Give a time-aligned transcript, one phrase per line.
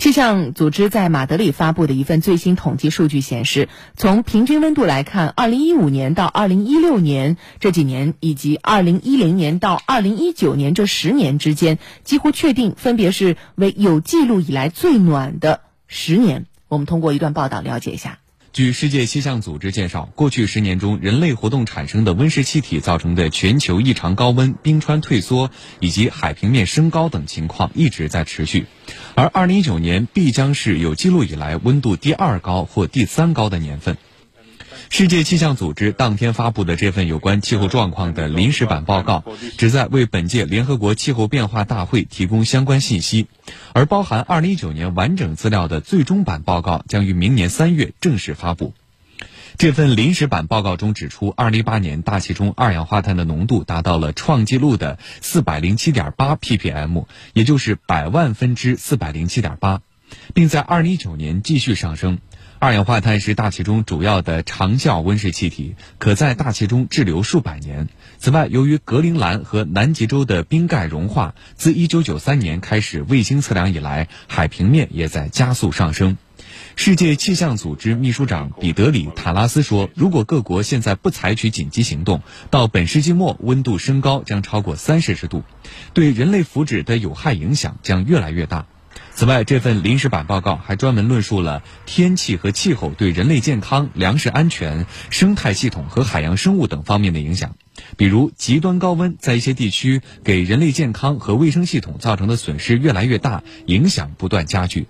[0.00, 16.46] 气象组织在马德里发布的一份最新统计数据显示，从平均温度来看，2015年到2016年这几年，以及2010年到2019年这十年之间，几乎确定分别是为有记录以来最暖的十年。
[16.68, 18.19] 我们通过一段报道了解一下。
[18.52, 28.66] 据世界气象组织介绍，过去十年中，人类活动产生的温室气体造成的全球异常高温、冰川退缩以及海平面升高等情况一直在持续，
[29.14, 33.96] 而2019年必将是有记录以来温度第二高或第三高的年份。
[34.92, 39.22] 世界气象组织当天发布的这份有关气候状况的临时版报告，
[39.56, 43.28] 旨在为本届联合国气候变化大会提供相关信息，
[43.72, 48.74] 而包含2019年完整资料的最终版报告将于明年三月正式发布。
[49.56, 59.78] 这份临时版报告中指出，2018年大气中二氧化碳的浓度达到了创纪录的407.8 ppm，也就是百万分之407.8，
[60.34, 62.18] 并在2019年继续上升。
[62.62, 67.88] 二氧化碳是大气中主要的长效温室气体，可在大气中滞留数百年。
[68.18, 76.18] 此外，由于格陵兰和南极洲的冰盖融化，自1993年开始卫星测量以来，海平面也在加速上升。
[76.76, 85.44] 世界气象组织秘书长彼得里·塔拉斯说：“如果各国现在不采取紧急行动，到本世纪末温度升高将超过三摄氏度，
[85.94, 88.66] 对人类福祉的有害影响将越来越大。”
[89.20, 97.54] 此外，这份临时版报告还专门论述了天气和气候对人类健康、粮食安全、生态系统和海洋生物等方面的影响。
[97.98, 104.86] 比如，极端高温在一些地区给人类健康和卫生系统造成的损失越来越大，影响不断加剧。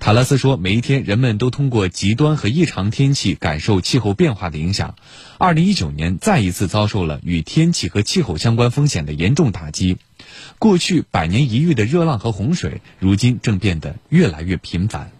[0.00, 4.94] 塔拉斯说：“每一天，人们都通过极端和异常天气感受气候变化的影响。
[5.36, 9.98] 二零一九年再一次遭受了与天气和气候相关风险的严重打击。
[10.58, 15.12] 过去百年一遇的热浪和洪水，如今正变得越来越频繁。”